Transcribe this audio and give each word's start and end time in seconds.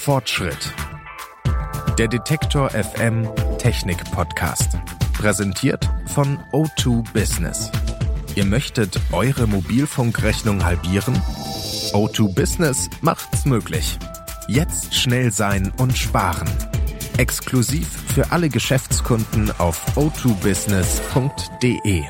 Fortschritt. 0.00 0.74
Der 1.98 2.08
Detektor 2.08 2.70
FM 2.70 3.28
Technik 3.58 4.02
Podcast. 4.10 4.78
Präsentiert 5.12 5.86
von 6.06 6.38
O2 6.52 7.04
Business. 7.12 7.70
Ihr 8.34 8.46
möchtet 8.46 8.98
eure 9.12 9.46
Mobilfunkrechnung 9.46 10.64
halbieren? 10.64 11.14
O2 11.92 12.34
Business 12.34 12.88
macht's 13.02 13.44
möglich. 13.44 13.98
Jetzt 14.48 14.94
schnell 14.94 15.32
sein 15.32 15.70
und 15.76 15.98
sparen. 15.98 16.48
Exklusiv 17.18 17.86
für 18.14 18.32
alle 18.32 18.48
Geschäftskunden 18.48 19.52
auf 19.58 19.98
o2business.de. 19.98 22.04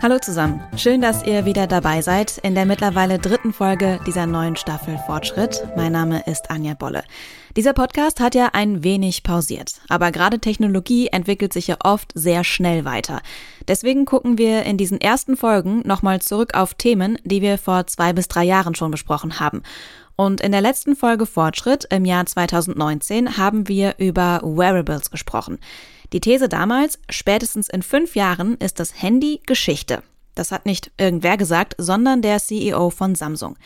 Hallo 0.00 0.16
zusammen, 0.20 0.62
schön, 0.76 1.00
dass 1.00 1.26
ihr 1.26 1.44
wieder 1.44 1.66
dabei 1.66 2.02
seid 2.02 2.38
in 2.38 2.54
der 2.54 2.66
mittlerweile 2.66 3.18
dritten 3.18 3.52
Folge 3.52 3.98
dieser 4.06 4.26
neuen 4.26 4.54
Staffel 4.54 4.96
Fortschritt. 5.06 5.66
Mein 5.76 5.90
Name 5.90 6.22
ist 6.24 6.52
Anja 6.52 6.74
Bolle. 6.74 7.02
Dieser 7.56 7.72
Podcast 7.72 8.20
hat 8.20 8.36
ja 8.36 8.50
ein 8.52 8.84
wenig 8.84 9.24
pausiert, 9.24 9.80
aber 9.88 10.12
gerade 10.12 10.38
Technologie 10.38 11.08
entwickelt 11.08 11.52
sich 11.52 11.66
ja 11.66 11.78
oft 11.82 12.12
sehr 12.14 12.44
schnell 12.44 12.84
weiter. 12.84 13.22
Deswegen 13.66 14.04
gucken 14.04 14.38
wir 14.38 14.62
in 14.62 14.76
diesen 14.76 15.00
ersten 15.00 15.36
Folgen 15.36 15.82
nochmal 15.84 16.22
zurück 16.22 16.54
auf 16.54 16.74
Themen, 16.74 17.18
die 17.24 17.42
wir 17.42 17.58
vor 17.58 17.88
zwei 17.88 18.12
bis 18.12 18.28
drei 18.28 18.44
Jahren 18.44 18.76
schon 18.76 18.92
besprochen 18.92 19.40
haben. 19.40 19.64
Und 20.14 20.40
in 20.40 20.52
der 20.52 20.60
letzten 20.60 20.94
Folge 20.94 21.26
Fortschritt 21.26 21.86
im 21.90 22.04
Jahr 22.04 22.24
2019 22.24 23.36
haben 23.36 23.66
wir 23.66 23.94
über 23.98 24.40
Wearables 24.44 25.10
gesprochen. 25.10 25.58
Die 26.12 26.20
These 26.20 26.48
damals, 26.48 26.98
spätestens 27.10 27.68
in 27.68 27.82
fünf 27.82 28.14
Jahren 28.16 28.56
ist 28.56 28.80
das 28.80 29.02
Handy 29.02 29.40
Geschichte. 29.46 30.02
Das 30.34 30.52
hat 30.52 30.66
nicht 30.66 30.90
irgendwer 30.96 31.36
gesagt, 31.36 31.74
sondern 31.78 32.22
der 32.22 32.38
CEO 32.38 32.90
von 32.90 33.14
Samsung. 33.14 33.56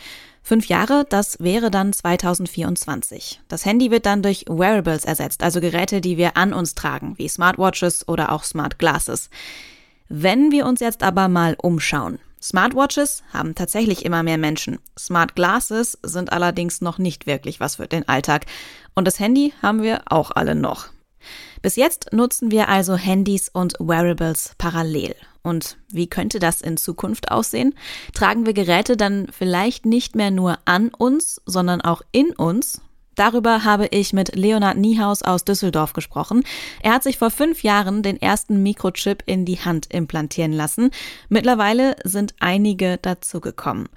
Fünf 0.42 0.66
Jahre, 0.66 1.06
das 1.08 1.38
wäre 1.38 1.70
dann 1.70 1.92
2024. 1.92 3.42
Das 3.46 3.64
Handy 3.64 3.92
wird 3.92 4.06
dann 4.06 4.22
durch 4.22 4.46
Wearables 4.48 5.04
ersetzt, 5.04 5.44
also 5.44 5.60
Geräte, 5.60 6.00
die 6.00 6.16
wir 6.16 6.36
an 6.36 6.52
uns 6.52 6.74
tragen, 6.74 7.16
wie 7.16 7.28
Smartwatches 7.28 8.08
oder 8.08 8.32
auch 8.32 8.42
Smart 8.42 8.78
Glasses. 8.80 9.30
Wenn 10.08 10.50
wir 10.50 10.66
uns 10.66 10.80
jetzt 10.80 11.04
aber 11.04 11.28
mal 11.28 11.56
umschauen. 11.62 12.18
Smartwatches 12.42 13.22
haben 13.32 13.54
tatsächlich 13.54 14.04
immer 14.04 14.24
mehr 14.24 14.36
Menschen. 14.36 14.80
Smart 14.98 15.36
Glasses 15.36 15.96
sind 16.02 16.32
allerdings 16.32 16.80
noch 16.80 16.98
nicht 16.98 17.26
wirklich 17.26 17.60
was 17.60 17.76
für 17.76 17.86
den 17.86 18.08
Alltag. 18.08 18.46
Und 18.96 19.06
das 19.06 19.20
Handy 19.20 19.54
haben 19.62 19.80
wir 19.82 20.02
auch 20.06 20.32
alle 20.32 20.56
noch. 20.56 20.91
Bis 21.62 21.76
jetzt 21.76 22.12
nutzen 22.12 22.50
wir 22.50 22.68
also 22.68 22.96
Handys 22.96 23.48
und 23.48 23.74
Wearables 23.78 24.52
parallel. 24.58 25.14
Und 25.42 25.76
wie 25.90 26.06
könnte 26.06 26.38
das 26.38 26.60
in 26.60 26.76
Zukunft 26.76 27.30
aussehen? 27.30 27.74
Tragen 28.14 28.46
wir 28.46 28.52
Geräte 28.52 28.96
dann 28.96 29.26
vielleicht 29.30 29.86
nicht 29.86 30.14
mehr 30.14 30.30
nur 30.30 30.58
an 30.64 30.88
uns, 30.88 31.40
sondern 31.46 31.80
auch 31.80 32.02
in 32.12 32.30
uns? 32.32 32.80
Darüber 33.14 33.64
habe 33.64 33.88
ich 33.88 34.12
mit 34.12 34.34
Leonard 34.36 34.78
Niehaus 34.78 35.22
aus 35.22 35.44
Düsseldorf 35.44 35.92
gesprochen. 35.92 36.44
Er 36.80 36.94
hat 36.94 37.02
sich 37.02 37.18
vor 37.18 37.30
fünf 37.30 37.62
Jahren 37.62 38.02
den 38.02 38.20
ersten 38.20 38.62
Mikrochip 38.62 39.22
in 39.26 39.44
die 39.44 39.60
Hand 39.60 39.92
implantieren 39.92 40.52
lassen. 40.52 40.90
Mittlerweile 41.28 41.96
sind 42.04 42.34
einige 42.40 42.96
dazugekommen. 42.96 43.88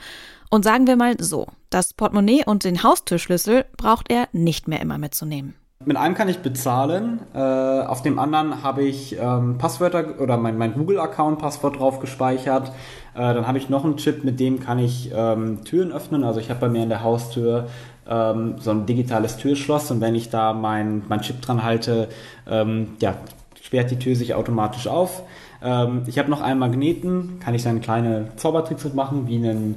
Und 0.49 0.63
sagen 0.63 0.87
wir 0.87 0.95
mal 0.95 1.15
so, 1.19 1.47
das 1.69 1.93
Portemonnaie 1.93 2.43
und 2.45 2.63
den 2.65 2.83
Haustürschlüssel 2.83 3.65
braucht 3.77 4.11
er 4.11 4.27
nicht 4.33 4.67
mehr 4.67 4.81
immer 4.81 4.97
mitzunehmen. 4.97 5.55
Mit 5.87 5.97
einem 5.97 6.15
kann 6.15 6.29
ich 6.29 6.39
bezahlen, 6.39 7.19
äh, 7.35 7.37
auf 7.37 8.01
dem 8.01 8.17
anderen 8.17 8.63
habe 8.63 8.83
ich 8.83 9.17
ähm, 9.19 9.59
Passwörter 9.59 10.19
oder 10.19 10.35
mein, 10.35 10.57
mein 10.57 10.73
Google-Account-Passwort 10.73 11.77
drauf 11.77 11.99
gespeichert. 11.99 12.69
Äh, 13.13 13.33
dann 13.35 13.45
habe 13.45 13.59
ich 13.59 13.69
noch 13.69 13.85
einen 13.85 13.97
Chip, 13.97 14.23
mit 14.23 14.39
dem 14.39 14.59
kann 14.59 14.79
ich 14.79 15.11
ähm, 15.15 15.63
Türen 15.63 15.91
öffnen. 15.91 16.23
Also 16.23 16.39
ich 16.39 16.49
habe 16.49 16.59
bei 16.59 16.69
mir 16.69 16.81
in 16.81 16.89
der 16.89 17.03
Haustür 17.03 17.67
ähm, 18.09 18.55
so 18.57 18.71
ein 18.71 18.87
digitales 18.87 19.37
Türschloss 19.37 19.91
und 19.91 20.01
wenn 20.01 20.15
ich 20.15 20.31
da 20.31 20.53
mein, 20.53 21.03
mein 21.07 21.21
Chip 21.21 21.41
dran 21.43 21.63
halte, 21.63 22.07
ähm, 22.49 22.93
ja, 22.99 23.13
sperrt 23.61 23.91
die 23.91 23.99
Tür 23.99 24.15
sich 24.15 24.33
automatisch 24.33 24.87
auf. 24.87 25.21
Ähm, 25.63 26.01
ich 26.07 26.17
habe 26.17 26.31
noch 26.31 26.41
einen 26.41 26.59
Magneten, 26.59 27.39
kann 27.39 27.53
ich 27.53 27.63
dann 27.63 27.79
kleine 27.81 28.29
Zaubertricks 28.37 28.83
mitmachen, 28.85 29.27
wie 29.27 29.37
einen 29.37 29.75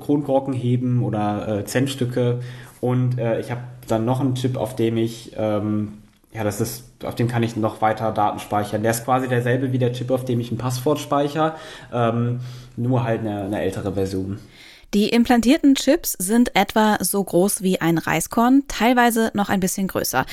Kronkorken 0.00 0.54
heben 0.54 1.02
oder 1.02 1.60
äh, 1.60 1.64
Centstücke. 1.64 2.40
Und 2.80 3.18
äh, 3.18 3.40
ich 3.40 3.50
habe 3.50 3.62
dann 3.88 4.04
noch 4.04 4.20
einen 4.20 4.34
Chip, 4.34 4.56
auf 4.56 4.76
dem 4.76 4.96
ich, 4.96 5.32
ähm, 5.36 5.94
ja, 6.32 6.44
das 6.44 6.60
ist, 6.60 6.84
auf 7.04 7.14
dem 7.14 7.28
kann 7.28 7.42
ich 7.42 7.56
noch 7.56 7.80
weiter 7.80 8.12
Daten 8.12 8.38
speichern. 8.38 8.82
Der 8.82 8.90
ist 8.90 9.04
quasi 9.04 9.28
derselbe 9.28 9.72
wie 9.72 9.78
der 9.78 9.92
Chip, 9.92 10.10
auf 10.10 10.24
dem 10.24 10.40
ich 10.40 10.50
ein 10.50 10.58
Passwort 10.58 10.98
speichere, 10.98 11.54
ähm, 11.92 12.40
nur 12.76 13.04
halt 13.04 13.20
eine, 13.20 13.44
eine 13.44 13.62
ältere 13.62 13.92
Version. 13.92 14.38
Die 14.94 15.08
implantierten 15.08 15.74
Chips 15.74 16.12
sind 16.12 16.54
etwa 16.54 16.98
so 17.00 17.22
groß 17.24 17.62
wie 17.62 17.80
ein 17.80 17.98
Reiskorn, 17.98 18.62
teilweise 18.68 19.32
noch 19.34 19.48
ein 19.48 19.58
bisschen 19.58 19.88
größer. 19.88 20.24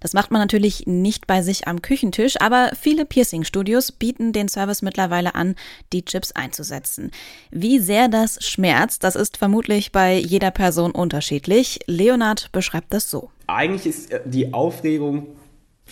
Das 0.00 0.12
macht 0.12 0.30
man 0.30 0.40
natürlich 0.40 0.86
nicht 0.86 1.26
bei 1.26 1.42
sich 1.42 1.66
am 1.68 1.82
Küchentisch, 1.82 2.40
aber 2.40 2.72
viele 2.80 3.04
Piercing-Studios 3.04 3.92
bieten 3.92 4.32
den 4.32 4.48
Service 4.48 4.82
mittlerweile 4.82 5.34
an, 5.34 5.54
die 5.92 6.04
Chips 6.04 6.32
einzusetzen. 6.32 7.10
Wie 7.50 7.78
sehr 7.78 8.08
das 8.08 8.44
schmerzt, 8.44 9.04
das 9.04 9.16
ist 9.16 9.36
vermutlich 9.36 9.92
bei 9.92 10.16
jeder 10.18 10.50
Person 10.50 10.92
unterschiedlich. 10.92 11.80
Leonard 11.86 12.50
beschreibt 12.52 12.92
das 12.92 13.10
so. 13.10 13.30
Eigentlich 13.46 13.86
ist 13.86 14.10
äh, 14.10 14.20
die 14.24 14.52
Aufregung 14.52 15.28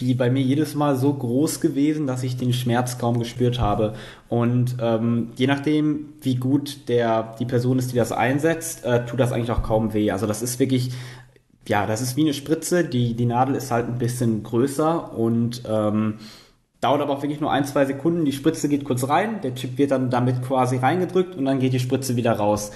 wie 0.00 0.14
bei 0.14 0.30
mir 0.30 0.42
jedes 0.42 0.74
Mal 0.74 0.96
so 0.96 1.12
groß 1.12 1.60
gewesen, 1.60 2.06
dass 2.06 2.22
ich 2.22 2.36
den 2.36 2.52
Schmerz 2.52 2.98
kaum 2.98 3.18
gespürt 3.18 3.60
habe. 3.60 3.94
Und 4.28 4.76
ähm, 4.80 5.30
je 5.36 5.46
nachdem, 5.46 6.10
wie 6.20 6.36
gut 6.36 6.88
der 6.88 7.34
die 7.38 7.46
Person 7.46 7.78
ist, 7.78 7.92
die 7.92 7.96
das 7.96 8.12
einsetzt, 8.12 8.84
äh, 8.84 9.04
tut 9.06 9.20
das 9.20 9.32
eigentlich 9.32 9.50
auch 9.50 9.62
kaum 9.62 9.94
weh. 9.94 10.10
Also 10.10 10.26
das 10.26 10.42
ist 10.42 10.58
wirklich 10.58 10.90
ja, 11.68 11.86
das 11.86 12.00
ist 12.00 12.16
wie 12.16 12.22
eine 12.22 12.34
Spritze. 12.34 12.84
Die, 12.84 13.14
die 13.14 13.26
Nadel 13.26 13.54
ist 13.54 13.70
halt 13.70 13.88
ein 13.88 13.98
bisschen 13.98 14.42
größer 14.42 15.12
und 15.16 15.62
ähm, 15.68 16.18
dauert 16.80 17.00
aber 17.00 17.14
auch 17.14 17.22
wirklich 17.22 17.40
nur 17.40 17.50
ein, 17.50 17.64
zwei 17.64 17.84
Sekunden. 17.84 18.24
Die 18.24 18.32
Spritze 18.32 18.68
geht 18.68 18.84
kurz 18.84 19.08
rein, 19.08 19.40
der 19.40 19.54
Chip 19.54 19.78
wird 19.78 19.90
dann 19.90 20.10
damit 20.10 20.42
quasi 20.42 20.76
reingedrückt 20.76 21.34
und 21.36 21.44
dann 21.44 21.58
geht 21.58 21.72
die 21.72 21.80
Spritze 21.80 22.16
wieder 22.16 22.32
raus. 22.32 22.72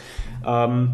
Ähm, 0.46 0.92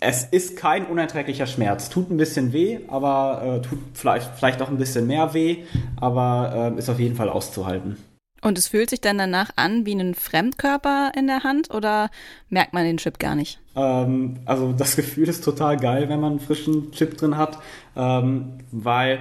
es 0.00 0.24
ist 0.24 0.56
kein 0.56 0.86
unerträglicher 0.86 1.46
Schmerz. 1.46 1.88
Tut 1.88 2.10
ein 2.10 2.16
bisschen 2.16 2.52
weh, 2.52 2.80
aber 2.88 3.42
äh, 3.42 3.60
tut 3.62 3.78
vielleicht, 3.94 4.30
vielleicht 4.36 4.60
auch 4.60 4.68
ein 4.68 4.76
bisschen 4.76 5.06
mehr 5.06 5.34
weh, 5.34 5.64
aber 5.96 6.72
äh, 6.74 6.78
ist 6.78 6.90
auf 6.90 7.00
jeden 7.00 7.16
Fall 7.16 7.28
auszuhalten. 7.28 7.96
Und 8.44 8.58
es 8.58 8.68
fühlt 8.68 8.90
sich 8.90 9.00
dann 9.00 9.16
danach 9.16 9.50
an 9.56 9.86
wie 9.86 9.94
ein 9.94 10.14
Fremdkörper 10.14 11.12
in 11.16 11.26
der 11.26 11.44
Hand 11.44 11.72
oder 11.72 12.10
merkt 12.50 12.74
man 12.74 12.84
den 12.84 12.98
Chip 12.98 13.18
gar 13.18 13.34
nicht? 13.34 13.58
Ähm, 13.74 14.36
also 14.44 14.72
das 14.72 14.96
Gefühl 14.96 15.30
ist 15.30 15.42
total 15.42 15.78
geil, 15.78 16.10
wenn 16.10 16.20
man 16.20 16.32
einen 16.32 16.40
frischen 16.40 16.92
Chip 16.92 17.16
drin 17.16 17.38
hat, 17.38 17.58
ähm, 17.96 18.58
weil 18.70 19.20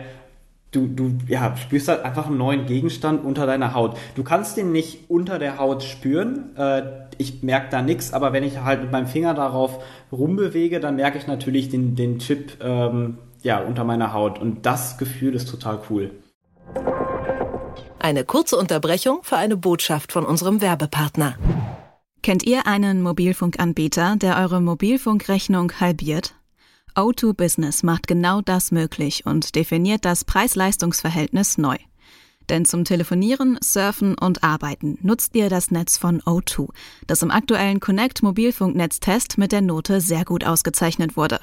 du, 0.71 0.87
du 0.87 1.13
ja, 1.29 1.55
spürst 1.55 1.87
halt 1.87 2.03
einfach 2.03 2.27
einen 2.27 2.37
neuen 2.37 2.65
Gegenstand 2.65 3.23
unter 3.23 3.45
deiner 3.45 3.73
Haut. 3.73 3.95
Du 4.15 4.25
kannst 4.25 4.57
den 4.57 4.73
nicht 4.73 5.09
unter 5.09 5.39
der 5.39 5.57
Haut 5.57 5.83
spüren. 5.83 6.53
Äh, 6.57 6.83
ich 7.17 7.43
merke 7.43 7.67
da 7.71 7.81
nichts, 7.81 8.11
aber 8.11 8.33
wenn 8.33 8.43
ich 8.43 8.59
halt 8.59 8.81
mit 8.81 8.91
meinem 8.91 9.07
Finger 9.07 9.33
darauf 9.33 9.81
rumbewege, 10.11 10.81
dann 10.81 10.97
merke 10.97 11.17
ich 11.17 11.27
natürlich 11.27 11.69
den, 11.69 11.95
den 11.95 12.19
Chip 12.19 12.57
ähm, 12.61 13.19
ja, 13.41 13.59
unter 13.59 13.85
meiner 13.85 14.11
Haut. 14.11 14.37
Und 14.37 14.65
das 14.65 14.97
Gefühl 14.97 15.33
ist 15.33 15.49
total 15.49 15.79
cool. 15.89 16.11
Eine 18.03 18.25
kurze 18.25 18.57
Unterbrechung 18.57 19.23
für 19.23 19.37
eine 19.37 19.55
Botschaft 19.55 20.11
von 20.11 20.25
unserem 20.25 20.59
Werbepartner. 20.59 21.37
Kennt 22.21 22.43
ihr 22.43 22.67
einen 22.67 23.01
Mobilfunkanbieter, 23.01 24.17
der 24.17 24.39
eure 24.39 24.59
Mobilfunkrechnung 24.59 25.71
halbiert? 25.79 26.35
O2 26.95 27.31
Business 27.31 27.81
macht 27.81 28.07
genau 28.07 28.41
das 28.41 28.71
möglich 28.71 29.25
und 29.25 29.55
definiert 29.55 30.03
das 30.03 30.25
Preis-Leistungs-Verhältnis 30.25 31.57
neu. 31.57 31.77
Denn 32.49 32.65
zum 32.65 32.83
Telefonieren, 32.83 33.57
Surfen 33.63 34.17
und 34.17 34.43
Arbeiten 34.43 34.97
nutzt 35.01 35.33
ihr 35.37 35.47
das 35.49 35.71
Netz 35.71 35.97
von 35.97 36.21
O2, 36.23 36.71
das 37.07 37.21
im 37.21 37.31
aktuellen 37.31 37.79
Connect 37.79 38.21
Mobilfunknetztest 38.21 39.37
mit 39.37 39.53
der 39.53 39.61
Note 39.61 40.01
sehr 40.01 40.25
gut 40.25 40.43
ausgezeichnet 40.43 41.15
wurde. 41.15 41.39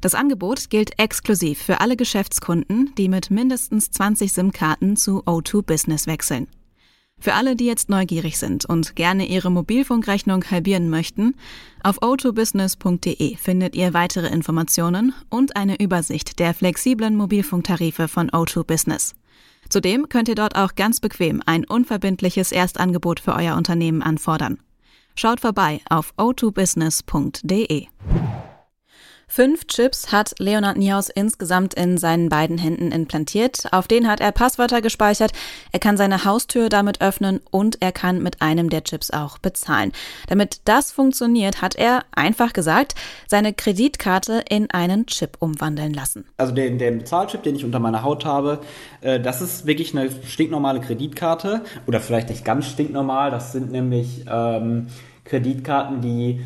Das 0.00 0.14
Angebot 0.14 0.70
gilt 0.70 0.98
exklusiv 0.98 1.58
für 1.58 1.80
alle 1.80 1.96
Geschäftskunden, 1.96 2.92
die 2.96 3.08
mit 3.08 3.30
mindestens 3.30 3.90
20 3.90 4.32
SIM-Karten 4.32 4.96
zu 4.96 5.22
O2 5.24 5.62
Business 5.62 6.06
wechseln. 6.06 6.48
Für 7.18 7.34
alle, 7.34 7.56
die 7.56 7.64
jetzt 7.64 7.88
neugierig 7.88 8.38
sind 8.38 8.66
und 8.66 8.94
gerne 8.94 9.26
ihre 9.26 9.50
Mobilfunkrechnung 9.50 10.44
halbieren 10.50 10.90
möchten, 10.90 11.34
auf 11.82 12.02
o2business.de 12.02 13.36
findet 13.36 13.74
ihr 13.74 13.94
weitere 13.94 14.28
Informationen 14.28 15.14
und 15.30 15.56
eine 15.56 15.80
Übersicht 15.80 16.38
der 16.38 16.52
flexiblen 16.52 17.16
Mobilfunktarife 17.16 18.08
von 18.08 18.30
O2 18.30 18.64
Business. 18.64 19.14
Zudem 19.68 20.08
könnt 20.08 20.28
ihr 20.28 20.34
dort 20.34 20.56
auch 20.56 20.74
ganz 20.74 21.00
bequem 21.00 21.42
ein 21.46 21.64
unverbindliches 21.64 22.52
Erstangebot 22.52 23.18
für 23.18 23.34
euer 23.34 23.56
Unternehmen 23.56 24.02
anfordern. 24.02 24.58
Schaut 25.16 25.40
vorbei 25.40 25.80
auf 25.88 26.12
o2business.de. 26.18 27.86
Fünf 29.28 29.66
Chips 29.66 30.12
hat 30.12 30.34
Leonard 30.38 30.76
Niehaus 30.76 31.08
insgesamt 31.08 31.74
in 31.74 31.98
seinen 31.98 32.28
beiden 32.28 32.58
Händen 32.58 32.92
implantiert. 32.92 33.64
Auf 33.72 33.88
denen 33.88 34.08
hat 34.08 34.20
er 34.20 34.30
Passwörter 34.30 34.80
gespeichert. 34.80 35.32
Er 35.72 35.80
kann 35.80 35.96
seine 35.96 36.24
Haustür 36.24 36.68
damit 36.68 37.00
öffnen 37.00 37.40
und 37.50 37.82
er 37.82 37.90
kann 37.90 38.22
mit 38.22 38.40
einem 38.40 38.70
der 38.70 38.84
Chips 38.84 39.10
auch 39.10 39.38
bezahlen. 39.38 39.92
Damit 40.28 40.60
das 40.64 40.92
funktioniert, 40.92 41.60
hat 41.60 41.74
er, 41.74 42.04
einfach 42.12 42.52
gesagt, 42.52 42.94
seine 43.26 43.52
Kreditkarte 43.52 44.44
in 44.48 44.70
einen 44.70 45.06
Chip 45.06 45.36
umwandeln 45.40 45.92
lassen. 45.92 46.24
Also 46.36 46.54
den, 46.54 46.78
den 46.78 46.98
Bezahlchip, 46.98 47.42
den 47.42 47.56
ich 47.56 47.64
unter 47.64 47.80
meiner 47.80 48.04
Haut 48.04 48.24
habe, 48.24 48.60
äh, 49.00 49.18
das 49.18 49.42
ist 49.42 49.66
wirklich 49.66 49.94
eine 49.94 50.08
stinknormale 50.24 50.80
Kreditkarte. 50.80 51.62
Oder 51.86 52.00
vielleicht 52.00 52.28
nicht 52.28 52.44
ganz 52.44 52.66
stinknormal. 52.66 53.32
Das 53.32 53.50
sind 53.50 53.72
nämlich 53.72 54.24
ähm, 54.30 54.86
Kreditkarten, 55.24 56.00
die 56.00 56.40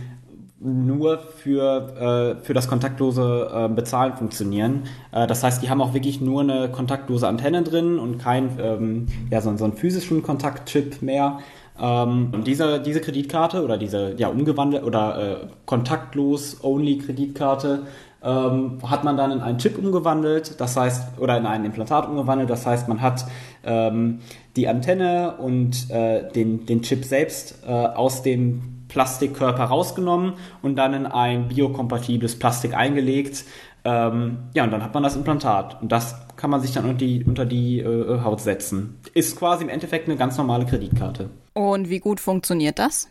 nur 0.60 1.18
für, 1.18 2.36
äh, 2.38 2.44
für 2.44 2.52
das 2.52 2.68
kontaktlose 2.68 3.50
äh, 3.52 3.68
Bezahlen 3.68 4.12
funktionieren. 4.12 4.84
Äh, 5.10 5.26
das 5.26 5.42
heißt, 5.42 5.62
die 5.62 5.70
haben 5.70 5.80
auch 5.80 5.94
wirklich 5.94 6.20
nur 6.20 6.42
eine 6.42 6.70
kontaktlose 6.70 7.26
Antenne 7.26 7.62
drin 7.62 7.98
und 7.98 8.18
kein 8.18 8.58
ähm, 8.60 9.06
ja, 9.30 9.40
so, 9.40 9.56
so 9.56 9.64
einen 9.64 9.72
physischen 9.72 10.22
Kontaktchip 10.22 11.00
mehr. 11.00 11.38
Ähm, 11.80 12.28
und 12.32 12.46
diese, 12.46 12.80
diese 12.80 13.00
Kreditkarte 13.00 13.64
oder 13.64 13.78
diese 13.78 14.14
ja 14.18 14.28
umgewandelt 14.28 14.84
oder 14.84 15.44
äh, 15.44 15.46
kontaktlos 15.64 16.62
only 16.62 16.98
Kreditkarte 16.98 17.84
ähm, 18.22 18.78
hat 18.86 19.02
man 19.02 19.16
dann 19.16 19.32
in 19.32 19.40
einen 19.40 19.56
Chip 19.56 19.78
umgewandelt, 19.78 20.60
das 20.60 20.76
heißt, 20.76 21.18
oder 21.18 21.38
in 21.38 21.46
ein 21.46 21.64
Implantat 21.64 22.06
umgewandelt, 22.06 22.50
das 22.50 22.66
heißt, 22.66 22.86
man 22.86 23.00
hat 23.00 23.24
ähm, 23.64 24.18
die 24.56 24.68
Antenne 24.68 25.36
und 25.38 25.88
äh, 25.88 26.30
den, 26.30 26.66
den 26.66 26.82
Chip 26.82 27.06
selbst 27.06 27.62
äh, 27.66 27.70
aus 27.70 28.22
dem 28.22 28.79
Plastikkörper 28.90 29.64
rausgenommen 29.64 30.34
und 30.60 30.76
dann 30.76 30.92
in 30.92 31.06
ein 31.06 31.48
biokompatibles 31.48 32.38
Plastik 32.38 32.74
eingelegt. 32.74 33.44
Ähm, 33.84 34.38
ja, 34.54 34.64
und 34.64 34.70
dann 34.70 34.82
hat 34.82 34.92
man 34.92 35.02
das 35.02 35.16
Implantat. 35.16 35.80
Und 35.80 35.90
das 35.90 36.14
kann 36.36 36.50
man 36.50 36.60
sich 36.60 36.72
dann 36.72 36.84
unter 36.84 36.98
die, 36.98 37.24
unter 37.24 37.46
die 37.46 37.80
äh, 37.80 38.20
Haut 38.22 38.40
setzen. 38.40 39.00
Ist 39.14 39.38
quasi 39.38 39.64
im 39.64 39.70
Endeffekt 39.70 40.08
eine 40.08 40.18
ganz 40.18 40.36
normale 40.36 40.66
Kreditkarte. 40.66 41.30
Und 41.54 41.88
wie 41.88 42.00
gut 42.00 42.20
funktioniert 42.20 42.78
das? 42.78 43.08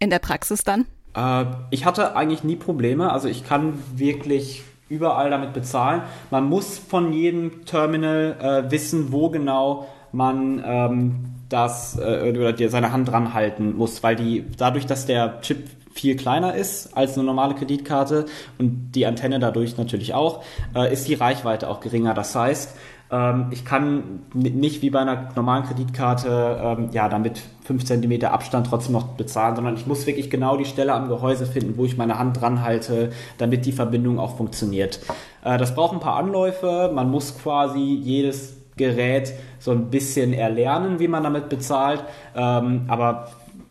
In 0.00 0.10
der 0.10 0.18
Praxis 0.18 0.64
dann? 0.64 0.86
Äh, 1.14 1.44
ich 1.70 1.84
hatte 1.84 2.16
eigentlich 2.16 2.42
nie 2.42 2.56
Probleme. 2.56 3.12
Also 3.12 3.28
ich 3.28 3.44
kann 3.44 3.74
wirklich 3.94 4.64
überall 4.88 5.30
damit 5.30 5.52
bezahlen. 5.52 6.02
Man 6.30 6.44
muss 6.44 6.78
von 6.78 7.12
jedem 7.12 7.64
Terminal 7.64 8.36
äh, 8.66 8.70
wissen, 8.70 9.12
wo 9.12 9.30
genau 9.30 9.86
man 10.12 10.62
ähm, 10.64 11.24
das 11.52 11.98
äh, 11.98 12.30
oder 12.30 12.52
dir 12.52 12.70
seine 12.70 12.92
Hand 12.92 13.08
dran 13.08 13.34
halten 13.34 13.76
muss, 13.76 14.02
weil 14.02 14.16
die 14.16 14.44
dadurch, 14.56 14.86
dass 14.86 15.06
der 15.06 15.40
Chip 15.42 15.68
viel 15.92 16.16
kleiner 16.16 16.54
ist 16.54 16.96
als 16.96 17.16
eine 17.16 17.24
normale 17.24 17.54
Kreditkarte 17.54 18.26
und 18.58 18.92
die 18.92 19.06
Antenne 19.06 19.38
dadurch 19.38 19.76
natürlich 19.76 20.14
auch, 20.14 20.42
äh, 20.74 20.92
ist 20.92 21.06
die 21.08 21.14
Reichweite 21.14 21.68
auch 21.68 21.80
geringer. 21.80 22.14
Das 22.14 22.34
heißt, 22.34 22.76
ähm, 23.10 23.48
ich 23.50 23.64
kann 23.64 24.22
nicht 24.32 24.80
wie 24.82 24.90
bei 24.90 25.00
einer 25.00 25.28
normalen 25.36 25.64
Kreditkarte 25.64 26.78
ähm, 26.78 26.88
ja 26.92 27.08
damit 27.08 27.42
5 27.64 27.84
cm 27.84 28.24
Abstand 28.24 28.66
trotzdem 28.66 28.94
noch 28.94 29.08
bezahlen, 29.08 29.54
sondern 29.54 29.76
ich 29.76 29.86
muss 29.86 30.06
wirklich 30.06 30.30
genau 30.30 30.56
die 30.56 30.64
Stelle 30.64 30.94
am 30.94 31.08
Gehäuse 31.08 31.46
finden, 31.46 31.76
wo 31.76 31.84
ich 31.84 31.96
meine 31.96 32.18
Hand 32.18 32.40
dran 32.40 32.62
halte, 32.62 33.12
damit 33.38 33.66
die 33.66 33.72
Verbindung 33.72 34.18
auch 34.18 34.36
funktioniert. 34.36 35.00
Äh, 35.44 35.58
das 35.58 35.74
braucht 35.74 35.92
ein 35.92 36.00
paar 36.00 36.16
Anläufe. 36.16 36.90
Man 36.92 37.10
muss 37.10 37.38
quasi 37.38 37.80
jedes 37.80 38.56
Gerät 38.76 39.34
so 39.62 39.70
ein 39.70 39.90
bisschen 39.90 40.32
erlernen, 40.32 40.98
wie 40.98 41.08
man 41.08 41.22
damit 41.22 41.48
bezahlt. 41.48 42.02
Ähm, 42.34 42.82
aber 42.88 43.28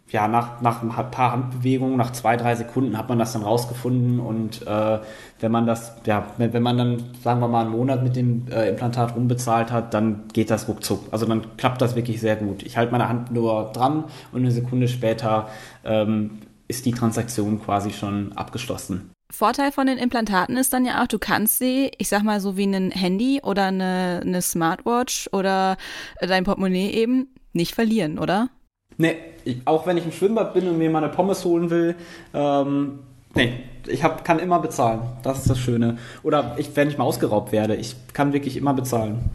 ja, 0.09 0.27
nach, 0.27 0.61
nach 0.61 0.81
ein 0.81 1.11
paar 1.11 1.31
Handbewegungen, 1.31 1.97
nach 1.97 2.11
zwei, 2.11 2.35
drei 2.35 2.55
Sekunden 2.55 2.97
hat 2.97 3.07
man 3.09 3.19
das 3.19 3.33
dann 3.33 3.43
rausgefunden 3.43 4.19
und 4.19 4.65
äh, 4.67 4.99
wenn 5.39 5.51
man 5.51 5.65
das, 5.65 5.95
ja, 6.05 6.25
wenn, 6.37 6.53
wenn 6.53 6.63
man 6.63 6.77
dann, 6.77 7.03
sagen 7.23 7.39
wir 7.39 7.47
mal, 7.47 7.61
einen 7.61 7.71
Monat 7.71 8.03
mit 8.03 8.15
dem 8.15 8.45
äh, 8.49 8.69
Implantat 8.69 9.15
rumbezahlt 9.15 9.71
hat, 9.71 9.93
dann 9.93 10.23
geht 10.33 10.49
das 10.49 10.67
ruckzuck. 10.67 11.07
Also 11.11 11.25
dann 11.25 11.55
klappt 11.57 11.81
das 11.81 11.95
wirklich 11.95 12.19
sehr 12.19 12.35
gut. 12.35 12.63
Ich 12.63 12.77
halte 12.77 12.91
meine 12.91 13.07
Hand 13.07 13.31
nur 13.31 13.71
dran 13.73 14.05
und 14.31 14.41
eine 14.41 14.51
Sekunde 14.51 14.87
später 14.89 15.47
ähm, 15.85 16.39
ist 16.67 16.85
die 16.85 16.91
Transaktion 16.91 17.61
quasi 17.61 17.91
schon 17.91 18.33
abgeschlossen. 18.33 19.11
Vorteil 19.31 19.71
von 19.71 19.87
den 19.87 19.97
Implantaten 19.97 20.57
ist 20.57 20.73
dann 20.73 20.85
ja 20.85 21.01
auch, 21.01 21.07
du 21.07 21.19
kannst 21.19 21.57
sie, 21.57 21.91
ich 21.97 22.09
sag 22.09 22.23
mal 22.23 22.39
so 22.39 22.57
wie 22.57 22.65
ein 22.65 22.91
Handy 22.91 23.41
oder 23.43 23.65
eine, 23.65 24.21
eine 24.23 24.41
Smartwatch 24.41 25.29
oder 25.31 25.77
dein 26.19 26.43
Portemonnaie 26.43 26.91
eben, 26.91 27.27
nicht 27.53 27.75
verlieren, 27.75 28.19
oder? 28.19 28.49
Nee, 28.97 29.15
ich, 29.45 29.57
auch 29.65 29.87
wenn 29.87 29.97
ich 29.97 30.05
im 30.05 30.11
Schwimmbad 30.11 30.53
bin 30.53 30.67
und 30.67 30.77
mir 30.77 30.89
mal 30.89 31.03
eine 31.03 31.11
Pommes 31.11 31.43
holen 31.45 31.69
will, 31.69 31.95
ähm, 32.33 32.99
nee, 33.33 33.63
ich 33.87 34.03
hab, 34.03 34.23
kann 34.23 34.39
immer 34.39 34.59
bezahlen. 34.59 35.01
Das 35.23 35.39
ist 35.39 35.49
das 35.49 35.59
Schöne. 35.59 35.97
Oder 36.23 36.55
ich, 36.57 36.75
wenn 36.75 36.89
ich 36.89 36.97
mal 36.97 37.05
ausgeraubt 37.05 37.51
werde, 37.51 37.75
ich 37.75 37.95
kann 38.13 38.33
wirklich 38.33 38.57
immer 38.57 38.73
bezahlen. 38.73 39.29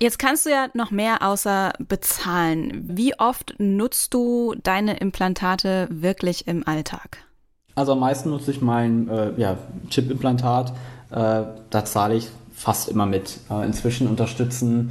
Jetzt 0.00 0.20
kannst 0.20 0.46
du 0.46 0.50
ja 0.50 0.68
noch 0.74 0.92
mehr 0.92 1.22
außer 1.22 1.72
bezahlen. 1.80 2.84
Wie 2.86 3.18
oft 3.18 3.56
nutzt 3.58 4.14
du 4.14 4.54
deine 4.62 4.98
Implantate 4.98 5.88
wirklich 5.90 6.46
im 6.46 6.66
Alltag? 6.68 7.18
Also 7.78 7.92
am 7.92 8.00
meisten 8.00 8.30
nutze 8.30 8.50
ich 8.50 8.60
mein 8.60 9.08
äh, 9.08 9.30
ja, 9.36 9.56
Chip-Implantat. 9.88 10.72
Äh, 11.12 11.42
da 11.70 11.84
zahle 11.84 12.16
ich 12.16 12.28
fast 12.52 12.88
immer 12.88 13.06
mit. 13.06 13.38
Äh, 13.48 13.64
inzwischen 13.64 14.08
unterstützen 14.08 14.90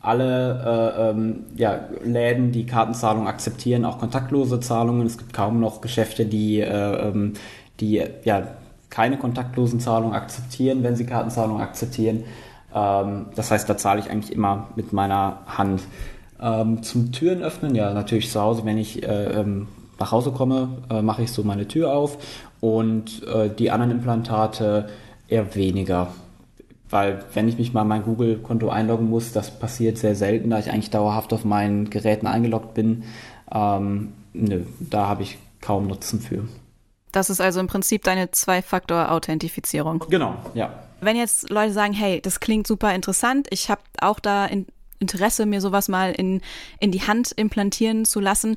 alle 0.00 0.94
äh, 0.96 1.10
ähm, 1.10 1.46
ja, 1.56 1.80
Läden, 2.04 2.52
die 2.52 2.64
Kartenzahlung 2.64 3.26
akzeptieren, 3.26 3.84
auch 3.84 3.98
kontaktlose 3.98 4.60
Zahlungen. 4.60 5.04
Es 5.04 5.18
gibt 5.18 5.32
kaum 5.32 5.58
noch 5.58 5.80
Geschäfte, 5.80 6.24
die, 6.24 6.60
äh, 6.60 7.08
ähm, 7.08 7.32
die 7.80 8.04
ja, 8.22 8.46
keine 8.88 9.18
kontaktlosen 9.18 9.80
Zahlungen 9.80 10.14
akzeptieren, 10.14 10.84
wenn 10.84 10.94
sie 10.94 11.06
Kartenzahlung 11.06 11.60
akzeptieren. 11.60 12.22
Ähm, 12.72 13.26
das 13.34 13.50
heißt, 13.50 13.68
da 13.68 13.76
zahle 13.76 13.98
ich 13.98 14.08
eigentlich 14.10 14.32
immer 14.32 14.68
mit 14.76 14.92
meiner 14.92 15.38
Hand. 15.48 15.82
Ähm, 16.40 16.84
zum 16.84 17.10
Türen 17.10 17.42
öffnen, 17.42 17.74
ja, 17.74 17.92
natürlich 17.92 18.30
zu 18.30 18.40
Hause, 18.40 18.64
wenn 18.64 18.78
ich 18.78 19.02
äh, 19.02 19.40
ähm, 19.40 19.66
nach 20.02 20.10
Hause 20.10 20.32
komme, 20.32 20.82
äh, 20.90 21.00
mache 21.00 21.22
ich 21.22 21.30
so 21.30 21.44
meine 21.44 21.68
Tür 21.68 21.92
auf 21.94 22.18
und 22.60 23.22
äh, 23.22 23.48
die 23.48 23.70
anderen 23.70 23.92
Implantate 23.92 24.88
eher 25.28 25.54
weniger. 25.54 26.08
Weil 26.90 27.24
wenn 27.32 27.48
ich 27.48 27.56
mich 27.56 27.72
mal 27.72 27.84
mein 27.84 28.02
Google-Konto 28.02 28.68
einloggen 28.68 29.08
muss, 29.08 29.32
das 29.32 29.58
passiert 29.58 29.96
sehr 29.98 30.16
selten, 30.16 30.50
da 30.50 30.58
ich 30.58 30.70
eigentlich 30.70 30.90
dauerhaft 30.90 31.32
auf 31.32 31.44
meinen 31.44 31.88
Geräten 31.88 32.26
eingeloggt 32.26 32.74
bin. 32.74 33.04
Ähm, 33.54 34.12
nö, 34.32 34.64
da 34.80 35.06
habe 35.06 35.22
ich 35.22 35.38
kaum 35.60 35.86
Nutzen 35.86 36.20
für. 36.20 36.42
Das 37.12 37.30
ist 37.30 37.40
also 37.40 37.60
im 37.60 37.68
Prinzip 37.68 38.02
deine 38.02 38.32
Zwei-Faktor-Authentifizierung. 38.32 40.04
Genau, 40.10 40.34
ja. 40.54 40.70
Wenn 41.00 41.16
jetzt 41.16 41.48
Leute 41.48 41.72
sagen, 41.72 41.92
hey, 41.92 42.20
das 42.20 42.40
klingt 42.40 42.66
super 42.66 42.92
interessant, 42.92 43.46
ich 43.50 43.70
habe 43.70 43.82
auch 44.00 44.18
da 44.18 44.46
in 44.46 44.66
Interesse, 44.98 45.46
mir 45.46 45.60
sowas 45.60 45.88
mal 45.88 46.12
in, 46.12 46.40
in 46.78 46.92
die 46.92 47.02
Hand 47.02 47.32
implantieren 47.32 48.04
zu 48.04 48.20
lassen. 48.20 48.56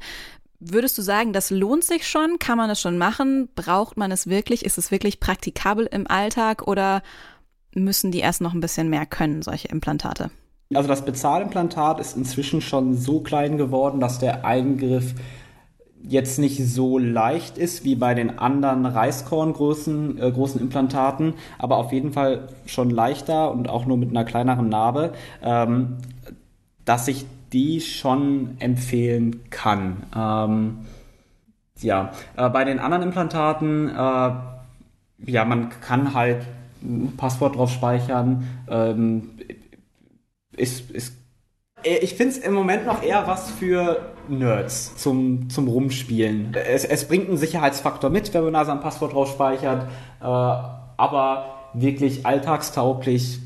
Würdest 0.60 0.98
du 0.98 1.02
sagen, 1.02 1.34
das 1.34 1.50
lohnt 1.50 1.84
sich 1.84 2.08
schon? 2.08 2.40
Kann 2.40 2.58
man 2.58 2.70
das 2.70 2.80
schon 2.80 2.98
machen? 2.98 3.50
Braucht 3.56 3.98
man 3.98 4.12
es 4.12 4.28
wirklich? 4.28 4.66
Ist 4.66 4.78
es 4.78 4.92
wirklich 4.92 5.20
praktikabel 5.20 5.86
im 5.86 6.08
Alltag 6.08 6.68
oder 6.68 7.04
müssen 7.74 8.12
die 8.12 8.20
erst 8.20 8.42
noch 8.42 8.54
ein 8.54 8.62
bisschen 8.62 8.90
mehr 8.90 9.06
können, 9.06 9.42
solche 9.42 9.68
Implantate? 9.68 10.32
Also 10.74 10.88
das 10.88 11.06
Bezahlimplantat 11.06 12.00
ist 12.00 12.18
inzwischen 12.18 12.62
schon 12.62 12.98
so 12.98 13.20
klein 13.20 13.58
geworden, 13.58 14.00
dass 14.00 14.18
der 14.18 14.46
Eingriff 14.46 15.14
jetzt 16.08 16.40
nicht 16.40 16.64
so 16.64 16.98
leicht 16.98 17.58
ist 17.58 17.84
wie 17.84 17.96
bei 17.96 18.14
den 18.14 18.38
anderen 18.38 18.86
Reiskorngroßen 18.86 20.20
äh, 20.20 20.32
großen 20.32 20.62
Implantaten, 20.62 21.34
aber 21.58 21.78
auf 21.78 21.92
jeden 21.92 22.14
Fall 22.14 22.48
schon 22.66 22.90
leichter 22.90 23.52
und 23.52 23.70
auch 23.70 23.86
nur 23.86 23.98
mit 23.98 24.10
einer 24.10 24.24
kleineren 24.24 24.70
Narbe, 24.70 25.14
ähm, 25.42 25.98
dass 26.86 27.08
ich 27.08 27.26
die 27.54 27.82
schon 27.82 28.56
empfehlen 28.60 29.44
kann. 29.50 30.04
Ähm, 30.16 30.78
ja, 31.80 32.12
äh, 32.38 32.50
bei 32.50 32.64
den 32.64 32.80
anderen 32.80 33.04
Implantaten, 33.04 33.90
äh, 33.90 34.32
ja, 35.32 35.46
man 35.46 35.70
kann 35.82 36.14
halt 36.14 36.46
ein 36.82 37.14
Passwort 37.18 37.56
drauf 37.56 37.72
speichern. 37.72 38.48
Ähm, 38.70 39.32
ist, 40.56 40.92
ist, 40.92 41.16
äh, 41.84 41.98
ich 41.98 42.16
finde 42.16 42.34
es 42.34 42.38
im 42.38 42.54
Moment 42.54 42.86
noch 42.86 43.04
eher 43.04 43.28
was 43.28 43.52
für 43.52 44.14
Nerds 44.28 44.96
zum, 44.98 45.50
zum 45.50 45.68
Rumspielen. 45.68 46.54
Es, 46.54 46.86
es 46.86 47.08
bringt 47.08 47.28
einen 47.28 47.38
Sicherheitsfaktor 47.38 48.10
mit, 48.10 48.34
wenn 48.34 48.44
man 48.44 48.54
da 48.54 48.66
sein 48.66 48.80
Passwort 48.80 49.14
drauf 49.14 49.30
speichert, 49.30 49.88
äh, 50.22 50.26
aber 50.26 51.72
wirklich 51.74 52.26
alltagstauglich 52.26 53.40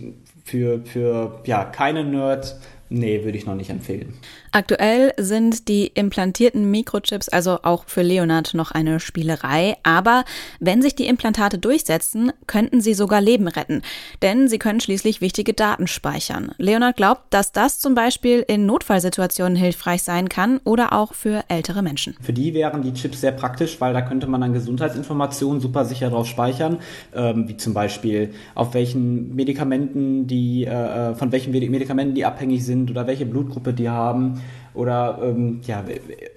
für, 0.45 0.81
für 0.85 1.41
ja, 1.45 1.65
keine 1.65 2.03
Nerd 2.03 2.59
Nee, 2.89 3.23
würde 3.23 3.37
ich 3.37 3.45
noch 3.45 3.55
nicht 3.55 3.69
empfehlen. 3.69 4.13
Aktuell 4.51 5.13
sind 5.17 5.67
die 5.67 5.87
implantierten 5.87 6.71
Mikrochips 6.71 7.29
also 7.29 7.59
auch 7.61 7.83
für 7.85 8.01
Leonard 8.01 8.55
noch 8.55 8.71
eine 8.71 8.99
Spielerei, 8.99 9.77
aber 9.83 10.25
wenn 10.59 10.81
sich 10.81 10.95
die 10.95 11.05
Implantate 11.05 11.59
durchsetzen, 11.59 12.31
könnten 12.47 12.81
sie 12.81 12.95
sogar 12.95 13.21
Leben 13.21 13.47
retten, 13.47 13.83
denn 14.23 14.47
sie 14.47 14.57
können 14.57 14.79
schließlich 14.79 15.21
wichtige 15.21 15.53
Daten 15.53 15.85
speichern. 15.85 16.51
Leonard 16.57 16.97
glaubt, 16.97 17.21
dass 17.29 17.51
das 17.51 17.79
zum 17.79 17.93
Beispiel 17.93 18.43
in 18.47 18.65
Notfallsituationen 18.65 19.55
hilfreich 19.55 20.01
sein 20.01 20.27
kann 20.27 20.59
oder 20.63 20.93
auch 20.93 21.13
für 21.13 21.43
ältere 21.47 21.83
Menschen. 21.83 22.15
Für 22.21 22.33
die 22.33 22.55
wären 22.55 22.81
die 22.81 22.93
Chips 22.93 23.21
sehr 23.21 23.33
praktisch, 23.33 23.79
weil 23.79 23.93
da 23.93 24.01
könnte 24.01 24.25
man 24.25 24.41
dann 24.41 24.53
Gesundheitsinformationen 24.53 25.61
super 25.61 25.85
sicher 25.85 26.09
drauf 26.09 26.25
speichern, 26.25 26.79
ähm, 27.13 27.47
wie 27.47 27.57
zum 27.57 27.75
Beispiel 27.75 28.31
auf 28.55 28.73
welchen 28.73 29.35
Medikamenten 29.35 30.25
die, 30.25 30.65
äh, 30.65 31.11
äh 31.11 31.15
von 31.15 31.31
welchen 31.31 31.51
Medikamenten 31.51 32.15
die 32.15 32.25
abhängig 32.25 32.65
sind 32.65 32.78
sind 32.79 32.91
oder 32.91 33.07
welche 33.07 33.25
Blutgruppe 33.25 33.73
die 33.73 33.89
haben 33.89 34.41
oder 34.73 35.19
ähm, 35.21 35.61
ja, 35.65 35.83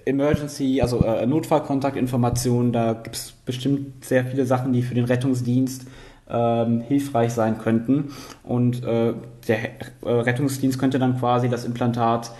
Emergency, 0.05 0.81
also 0.81 1.03
äh, 1.03 1.25
Notfallkontaktinformationen. 1.25 2.71
Da 2.71 2.93
gibt 2.93 3.15
es 3.15 3.31
bestimmt 3.31 4.05
sehr 4.05 4.25
viele 4.25 4.45
Sachen, 4.45 4.73
die 4.73 4.81
für 4.81 4.95
den 4.95 5.05
Rettungsdienst 5.05 5.87
ähm, 6.29 6.81
hilfreich 6.81 7.33
sein 7.33 7.57
könnten. 7.57 8.11
Und 8.43 8.83
äh, 8.83 9.13
der 9.47 9.57
äh, 10.03 10.09
Rettungsdienst 10.09 10.79
könnte 10.79 10.99
dann 10.99 11.19
quasi 11.19 11.49
das 11.49 11.65
Implantat 11.65 12.31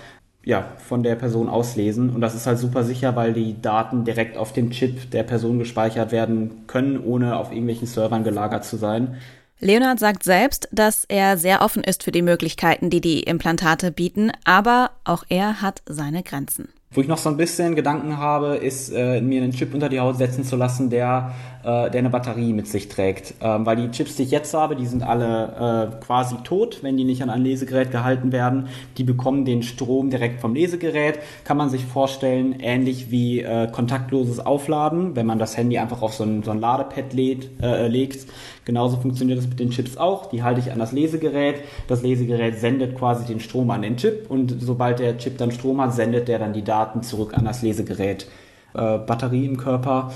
ja, 0.46 0.66
von 0.78 1.04
der 1.04 1.16
Person 1.16 1.48
auslesen. 1.48 2.10
Und 2.10 2.20
das 2.20 2.36
ist 2.36 2.48
halt 2.48 2.60
super 2.60 2.84
sicher, 2.84 3.16
weil 3.16 3.34
die 3.34 3.62
Daten 3.62 4.04
direkt 4.04 4.36
auf 4.36 4.52
dem 4.52 4.72
Chip 4.72 5.10
der 5.12 5.24
Person 5.24 5.58
gespeichert 5.58 6.12
werden 6.12 6.68
können, 6.68 7.00
ohne 7.02 7.38
auf 7.38 7.52
irgendwelchen 7.52 7.88
Servern 7.88 8.26
gelagert 8.26 8.66
zu 8.66 8.76
sein. 8.76 9.16
Leonard 9.64 9.98
sagt 9.98 10.24
selbst, 10.24 10.68
dass 10.74 11.06
er 11.08 11.38
sehr 11.38 11.62
offen 11.62 11.86
ist 11.86 12.04
für 12.04 12.12
die 12.12 12.22
Möglichkeiten, 12.22 12.90
die 12.90 13.00
die 13.00 13.24
Implantate 13.24 13.92
bieten, 13.92 14.32
aber 14.44 14.92
auch 15.06 15.24
er 15.30 15.62
hat 15.62 15.82
seine 15.86 16.22
Grenzen. 16.22 16.68
Wo 16.92 17.00
ich 17.00 17.08
noch 17.08 17.18
so 17.18 17.30
ein 17.30 17.38
bisschen 17.38 17.74
Gedanken 17.74 18.18
habe, 18.18 18.58
ist, 18.58 18.90
äh, 18.90 19.22
mir 19.22 19.42
einen 19.42 19.54
Chip 19.54 19.74
unter 19.74 19.88
die 19.88 20.02
Haut 20.02 20.18
setzen 20.18 20.44
zu 20.44 20.58
lassen, 20.58 20.90
der, 20.90 21.34
äh, 21.64 21.90
der 21.90 22.00
eine 22.00 22.10
Batterie 22.10 22.54
mit 22.54 22.68
sich 22.68 22.90
trägt. 22.90 23.36
Ähm, 23.42 23.66
weil 23.66 23.78
die 23.78 23.92
Chips, 23.92 24.16
die 24.16 24.24
ich 24.24 24.32
jetzt 24.32 24.54
habe, 24.54 24.76
die 24.76 24.86
sind 24.86 25.04
alle 25.04 25.92
äh, 26.00 26.04
quasi 26.04 26.36
tot, 26.44 26.80
wenn 26.82 26.98
die 26.98 27.04
nicht 27.04 27.24
an 27.24 27.30
ein 27.30 27.42
Lesegerät 27.42 27.92
gehalten 27.92 28.32
werden. 28.32 28.68
Die 28.98 29.04
bekommen 29.04 29.46
den 29.46 29.64
Strom 29.64 30.10
direkt 30.10 30.42
vom 30.42 30.54
Lesegerät. 30.54 31.20
Kann 31.44 31.58
man 31.58 31.70
sich 31.70 31.86
vorstellen, 31.86 32.58
ähnlich 32.60 33.12
wie 33.12 33.42
äh, 33.42 33.70
kontaktloses 33.72 34.40
Aufladen, 34.40 35.16
wenn 35.16 35.26
man 35.26 35.40
das 35.40 35.58
Handy 35.58 35.78
einfach 35.78 36.02
auf 36.02 36.14
so 36.14 36.24
ein, 36.24 36.44
so 36.44 36.52
ein 36.52 36.60
Ladepad 36.60 37.14
lädt, 37.14 37.50
äh, 37.62 37.88
legt. 37.88 38.28
Genauso 38.66 38.98
funktioniert 38.98 39.40
das 39.40 39.48
mit 39.48 39.60
den 39.60 39.72
Chips 39.72 39.98
auch. 39.98 40.28
Die 40.28 40.44
halte 40.44 40.60
ich 40.60 40.72
an 40.72 40.80
das 40.80 40.92
Lesegerät. 40.92 41.56
Das 41.88 42.02
Lesegerät 42.02 42.60
sendet 42.60 42.98
quasi 42.98 43.26
den 43.26 43.40
Strom 43.40 43.70
an 43.72 43.82
den 43.82 43.98
Chip 43.98 44.30
und 44.30 44.56
sobald 44.60 45.00
der 45.00 45.18
Chip 45.18 45.38
dann 45.38 45.52
Strom 45.52 45.82
hat, 45.82 45.94
sendet 45.94 46.28
der 46.28 46.40
dann 46.40 46.54
die 46.54 46.64
Daten 46.64 47.04
zurück 47.04 47.34
an 47.38 47.46
das 47.46 47.62
Lesegerät. 47.62 48.28
Äh, 48.74 48.98
Batterie 49.00 49.46
im 49.46 49.58
Körper 49.58 50.12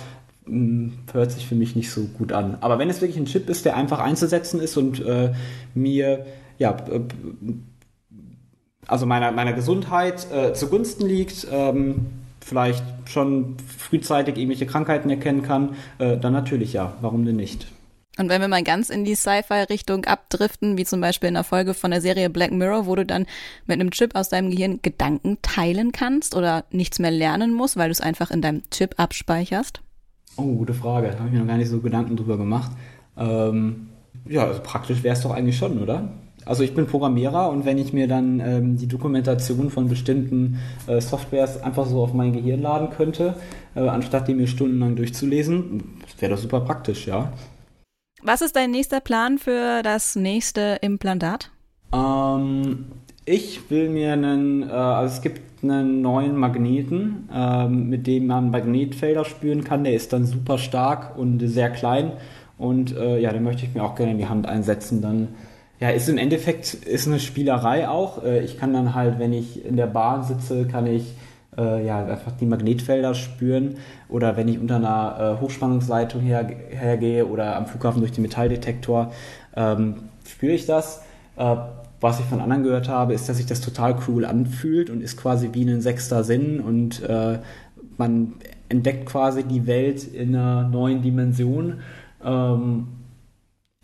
hört 1.11 1.31
sich 1.31 1.47
für 1.47 1.55
mich 1.55 1.75
nicht 1.75 1.91
so 1.91 2.05
gut 2.05 2.31
an. 2.31 2.57
Aber 2.61 2.79
wenn 2.79 2.89
es 2.89 3.01
wirklich 3.01 3.17
ein 3.17 3.25
Chip 3.25 3.49
ist, 3.49 3.65
der 3.65 3.75
einfach 3.75 3.99
einzusetzen 3.99 4.59
ist 4.59 4.77
und 4.77 5.03
äh, 5.05 5.33
mir 5.73 6.25
ja 6.57 6.75
also 8.87 9.05
meiner, 9.05 9.31
meiner 9.31 9.53
Gesundheit 9.53 10.27
äh, 10.31 10.53
zugunsten 10.53 11.05
liegt, 11.07 11.47
ähm, 11.51 12.07
vielleicht 12.43 12.83
schon 13.05 13.57
frühzeitig 13.59 14.37
irgendwelche 14.37 14.65
Krankheiten 14.65 15.09
erkennen 15.09 15.43
kann, 15.43 15.75
äh, 15.99 16.17
dann 16.17 16.33
natürlich 16.33 16.73
ja. 16.73 16.93
Warum 17.01 17.25
denn 17.25 17.35
nicht? 17.35 17.67
Und 18.17 18.29
wenn 18.29 18.41
wir 18.41 18.47
mal 18.47 18.63
ganz 18.63 18.89
in 18.89 19.05
die 19.05 19.13
Sci-Fi-Richtung 19.13 20.05
abdriften, 20.05 20.77
wie 20.77 20.85
zum 20.85 21.01
Beispiel 21.01 21.27
in 21.27 21.35
der 21.35 21.43
Folge 21.43 21.75
von 21.75 21.91
der 21.91 22.01
Serie 22.01 22.31
Black 22.31 22.51
Mirror, 22.51 22.87
wo 22.87 22.95
du 22.95 23.05
dann 23.05 23.27
mit 23.67 23.79
einem 23.79 23.91
Chip 23.91 24.15
aus 24.15 24.29
deinem 24.29 24.49
Gehirn 24.49 24.79
Gedanken 24.81 25.37
teilen 25.43 25.91
kannst 25.91 26.35
oder 26.35 26.65
nichts 26.71 26.97
mehr 26.97 27.11
lernen 27.11 27.53
musst, 27.53 27.77
weil 27.77 27.89
du 27.89 27.91
es 27.91 28.01
einfach 28.01 28.31
in 28.31 28.41
deinem 28.41 28.63
Chip 28.71 28.95
abspeicherst? 28.97 29.81
Oh, 30.37 30.55
gute 30.55 30.73
Frage. 30.73 31.09
Da 31.09 31.19
habe 31.19 31.27
ich 31.27 31.33
mir 31.33 31.39
noch 31.39 31.47
gar 31.47 31.57
nicht 31.57 31.69
so 31.69 31.79
Gedanken 31.79 32.15
drüber 32.15 32.37
gemacht. 32.37 32.71
Ähm, 33.17 33.87
ja, 34.25 34.45
also 34.45 34.61
praktisch 34.61 35.03
wäre 35.03 35.15
es 35.15 35.21
doch 35.21 35.31
eigentlich 35.31 35.57
schon, 35.57 35.79
oder? 35.79 36.09
Also 36.45 36.63
ich 36.63 36.73
bin 36.73 36.87
Programmierer 36.87 37.49
und 37.49 37.65
wenn 37.65 37.77
ich 37.77 37.91
mir 37.91 38.07
dann 38.07 38.39
ähm, 38.39 38.77
die 38.77 38.87
Dokumentation 38.87 39.69
von 39.69 39.89
bestimmten 39.89 40.59
äh, 40.87 41.01
Softwares 41.01 41.61
einfach 41.61 41.85
so 41.85 42.01
auf 42.01 42.13
mein 42.13 42.31
Gehirn 42.31 42.61
laden 42.61 42.89
könnte, 42.89 43.35
äh, 43.75 43.81
anstatt 43.81 44.27
die 44.27 44.33
mir 44.33 44.47
stundenlang 44.47 44.95
durchzulesen, 44.95 45.83
wäre 46.19 46.31
das 46.31 46.43
super 46.43 46.61
praktisch, 46.61 47.07
ja. 47.07 47.33
Was 48.23 48.41
ist 48.41 48.55
dein 48.55 48.71
nächster 48.71 49.01
Plan 49.01 49.37
für 49.37 49.83
das 49.83 50.15
nächste 50.15 50.77
Implantat? 50.81 51.51
Ähm, 51.93 52.85
ich 53.27 53.69
will 53.69 53.89
mir 53.89 54.13
einen, 54.13 54.63
äh, 54.63 54.71
also 54.71 55.15
es 55.15 55.21
gibt 55.21 55.61
einen 55.61 56.01
neuen 56.01 56.37
Magneten, 56.37 57.27
ähm, 57.33 57.89
mit 57.89 58.07
dem 58.07 58.27
man 58.27 58.51
Magnetfelder 58.51 59.25
spüren 59.25 59.65
kann. 59.65 59.83
Der 59.83 59.93
ist 59.93 60.13
dann 60.13 60.25
super 60.25 60.57
stark 60.57 61.17
und 61.17 61.39
sehr 61.45 61.69
klein. 61.69 62.13
Und 62.57 62.95
äh, 62.95 63.19
ja, 63.19 63.33
den 63.33 63.43
möchte 63.43 63.65
ich 63.65 63.75
mir 63.75 63.83
auch 63.83 63.95
gerne 63.95 64.13
in 64.13 64.17
die 64.17 64.27
Hand 64.27 64.47
einsetzen. 64.47 65.01
Dann 65.01 65.27
ja, 65.79 65.89
ist 65.89 66.07
im 66.07 66.17
Endeffekt 66.17 66.73
ist 66.73 67.07
eine 67.07 67.19
Spielerei 67.19 67.89
auch. 67.89 68.23
Äh, 68.23 68.45
ich 68.45 68.57
kann 68.57 68.73
dann 68.73 68.95
halt, 68.95 69.19
wenn 69.19 69.33
ich 69.33 69.65
in 69.65 69.75
der 69.75 69.87
Bahn 69.87 70.23
sitze, 70.23 70.65
kann 70.65 70.87
ich 70.87 71.13
äh, 71.57 71.85
ja, 71.85 72.05
einfach 72.05 72.31
die 72.31 72.45
Magnetfelder 72.45 73.13
spüren. 73.13 73.75
Oder 74.07 74.37
wenn 74.37 74.47
ich 74.47 74.57
unter 74.57 74.77
einer 74.77 75.37
äh, 75.37 75.41
Hochspannungsleitung 75.41 76.21
her, 76.21 76.47
hergehe 76.69 77.25
oder 77.25 77.57
am 77.57 77.65
Flughafen 77.65 77.99
durch 77.99 78.13
den 78.13 78.21
Metalldetektor, 78.21 79.11
ähm, 79.53 79.95
spüre 80.25 80.53
ich 80.53 80.65
das. 80.65 81.03
Äh, 81.35 81.57
was 81.99 82.19
ich 82.19 82.25
von 82.25 82.41
anderen 82.41 82.63
gehört 82.63 82.89
habe, 82.89 83.13
ist, 83.13 83.27
dass 83.27 83.37
sich 83.37 83.45
das 83.45 83.61
total 83.61 83.97
cool 84.07 84.25
anfühlt 84.25 84.89
und 84.89 85.01
ist 85.01 85.17
quasi 85.17 85.49
wie 85.53 85.63
ein 85.63 85.81
sechster 85.81 86.23
Sinn 86.23 86.59
und 86.59 87.01
äh, 87.03 87.39
man 87.97 88.33
entdeckt 88.69 89.05
quasi 89.07 89.43
die 89.43 89.65
Welt 89.65 90.03
in 90.03 90.35
einer 90.35 90.67
neuen 90.67 91.01
Dimension. 91.01 91.79
Ähm, 92.23 92.87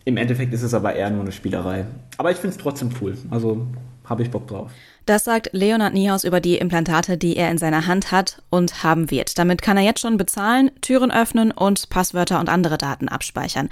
Im 0.06 0.18
Endeffekt 0.18 0.54
ist 0.54 0.64
es 0.64 0.74
aber 0.74 0.94
eher 0.94 1.10
nur 1.10 1.22
eine 1.22 1.32
Spielerei. 1.32 1.86
Aber 2.18 2.32
ich 2.32 2.38
finde 2.38 2.56
es 2.56 2.62
trotzdem 2.62 2.90
cool. 3.02 3.18
Also 3.30 3.66
habe 4.06 4.22
ich 4.22 4.30
Bock 4.30 4.48
drauf. 4.48 4.72
Das 5.06 5.24
sagt 5.24 5.50
Leonard 5.52 5.94
Niehaus 5.94 6.24
über 6.24 6.40
die 6.40 6.58
Implantate, 6.58 7.18
die 7.18 7.36
er 7.36 7.52
in 7.52 7.58
seiner 7.58 7.88
Hand 7.88 8.12
hat 8.12 8.42
und 8.50 8.84
haben 8.84 9.12
wird. 9.12 9.38
Damit 9.38 9.62
kann 9.62 9.78
er 9.78 9.84
jetzt 9.84 10.00
schon 10.00 10.18
bezahlen, 10.18 10.72
Türen 10.82 11.12
öffnen 11.12 11.52
und 11.52 11.90
Passwörter 11.90 12.40
und 12.40 12.50
andere 12.50 12.78
Daten 12.78 13.10
abspeichern. 13.10 13.70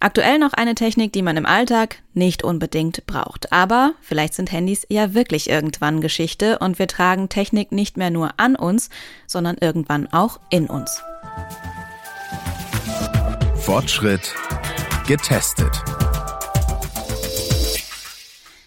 Aktuell 0.00 0.38
noch 0.38 0.52
eine 0.52 0.74
Technik, 0.74 1.12
die 1.12 1.22
man 1.22 1.36
im 1.36 1.46
Alltag 1.46 2.02
nicht 2.12 2.42
unbedingt 2.42 3.06
braucht. 3.06 3.52
Aber 3.52 3.94
vielleicht 4.00 4.34
sind 4.34 4.52
Handys 4.52 4.86
ja 4.88 5.14
wirklich 5.14 5.48
irgendwann 5.48 6.00
Geschichte 6.00 6.58
und 6.58 6.78
wir 6.78 6.88
tragen 6.88 7.28
Technik 7.28 7.72
nicht 7.72 7.96
mehr 7.96 8.10
nur 8.10 8.30
an 8.36 8.56
uns, 8.56 8.90
sondern 9.26 9.56
irgendwann 9.60 10.06
auch 10.12 10.40
in 10.50 10.66
uns. 10.66 11.02
Fortschritt 13.56 14.34
getestet. 15.06 15.82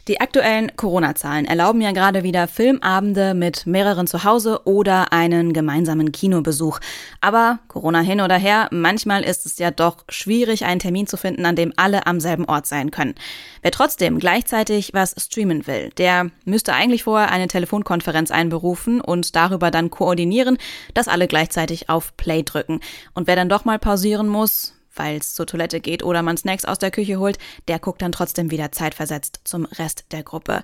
Die 0.08 0.22
aktuellen 0.22 0.74
Corona-Zahlen 0.78 1.44
erlauben 1.44 1.82
ja 1.82 1.92
gerade 1.92 2.24
wieder 2.24 2.48
Filmabende 2.48 3.34
mit 3.34 3.68
mehreren 3.68 4.08
zu 4.08 4.24
Hause 4.24 4.62
oder 4.64 5.12
einen 5.12 5.52
gemeinsamen 5.52 6.14
Kinobesuch. 6.14 6.80
Aber 7.20 7.60
Corona 7.68 8.00
hin 8.00 8.22
oder 8.22 8.38
her, 8.38 8.70
manchmal 8.72 9.24
ist 9.24 9.46
es 9.46 9.58
ja 9.58 9.70
doch 9.70 10.06
schwierig, 10.08 10.64
einen 10.64 10.80
Termin 10.80 11.08
zu 11.08 11.18
finden, 11.18 11.46
an 11.46 11.58
dem 11.58 11.74
alle 11.76 12.08
am 12.08 12.22
selben 12.22 12.46
Ort 12.46 12.68
sein 12.68 12.90
können. 12.90 13.16
Wer 13.62 13.72
trotzdem 13.72 14.18
gleichzeitig 14.18 14.94
was 14.94 15.14
streamen 15.18 15.68
will, 15.68 15.90
der 15.98 16.32
müsste 16.46 16.74
eigentlich 16.74 17.04
vorher 17.04 17.30
eine 17.30 17.50
Telefonkonferenz 17.50 18.32
einberufen 18.32 19.02
und 19.02 19.36
darüber 19.36 19.72
dann 19.72 19.90
koordinieren, 19.90 20.58
dass 20.94 21.10
alle 21.10 21.28
gleichzeitig 21.28 21.90
auf 21.90 22.16
Play 22.16 22.44
drücken. 22.44 22.80
Und 23.14 23.28
wer 23.28 23.36
dann 23.36 23.50
doch 23.50 23.66
mal 23.66 23.78
pausieren 23.78 24.30
muss, 24.30 24.77
weil 24.98 25.18
es 25.18 25.34
zur 25.34 25.46
Toilette 25.46 25.80
geht 25.80 26.04
oder 26.04 26.22
man 26.22 26.38
Snacks 26.38 26.66
aus 26.66 26.80
der 26.80 26.92
Küche 26.92 27.20
holt, 27.20 27.38
der 27.68 27.80
guckt 27.80 28.02
dann 28.02 28.12
trotzdem 28.12 28.52
wieder 28.52 28.72
zeitversetzt 28.72 29.42
zum 29.44 29.66
Rest 29.66 30.06
der 30.12 30.24
Gruppe. 30.24 30.64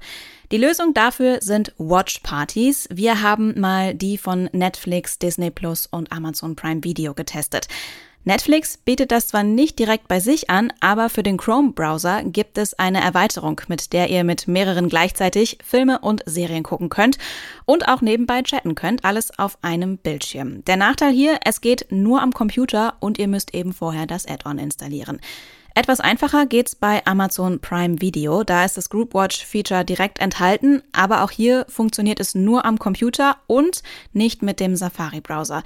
Die 0.52 0.58
Lösung 0.58 0.94
dafür 0.94 1.40
sind 1.42 1.74
Watch 1.78 2.20
Parties. 2.20 2.88
Wir 2.92 3.22
haben 3.22 3.60
mal 3.60 3.96
die 3.96 4.18
von 4.18 4.50
Netflix, 4.52 5.18
Disney 5.20 5.52
Plus 5.52 5.88
und 5.88 6.12
Amazon 6.12 6.56
Prime 6.56 6.84
Video 6.84 7.14
getestet. 7.14 7.68
Netflix 8.26 8.78
bietet 8.78 9.12
das 9.12 9.28
zwar 9.28 9.44
nicht 9.44 9.80
direkt 9.80 10.08
bei 10.08 10.22
sich 10.22 10.50
an, 10.50 10.72
aber 10.80 11.10
für 11.10 11.24
den 11.24 11.36
Chrome-Browser 11.36 12.24
gibt 12.24 12.58
es 12.58 12.74
eine 12.74 13.02
Erweiterung, 13.02 13.60
mit 13.68 13.92
der 13.92 14.10
ihr 14.10 14.24
mit 14.24 14.48
mehreren 14.48 14.88
gleichzeitig 14.88 15.58
Filme 15.62 16.00
und 16.00 16.24
Serien 16.26 16.64
gucken 16.64 16.88
könnt 16.88 17.18
und 17.66 17.90
auch 17.90 18.00
nebenbei 18.00 18.42
chatten 18.42 18.76
könnt, 18.76 19.04
alles 19.04 19.38
auf 19.38 19.58
einem 19.62 19.98
Bildschirm. 19.98 20.64
Der 20.66 20.78
Nachteil 20.78 21.12
hier, 21.12 21.38
es 21.44 21.60
geht 21.60 21.88
nur 21.90 22.22
am 22.22 22.32
Computer 22.32 22.94
und 23.02 23.18
ihr 23.18 23.28
müsst 23.28 23.54
eben 23.54 23.74
vorher 23.74 24.08
das 24.08 24.26
Add-on 24.26 24.58
installieren. 24.58 25.20
Etwas 25.76 26.00
einfacher 26.00 26.46
geht's 26.46 26.76
bei 26.76 27.04
Amazon 27.06 27.60
Prime 27.60 28.00
Video. 28.00 28.44
Da 28.44 28.64
ist 28.64 28.78
das 28.78 28.90
Group 28.92 29.16
Watch 29.16 29.44
Feature 29.44 29.84
direkt 29.84 30.20
enthalten, 30.20 30.84
aber 30.92 31.24
auch 31.24 31.32
hier 31.32 31.66
funktioniert 31.68 32.20
es 32.20 32.36
nur 32.36 32.64
am 32.64 32.78
Computer 32.78 33.38
und 33.48 33.82
nicht 34.14 34.44
mit 34.44 34.60
dem 34.60 34.76
Safari 34.76 35.20
Browser. 35.20 35.64